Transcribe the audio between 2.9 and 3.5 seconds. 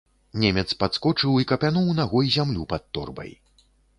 торбай.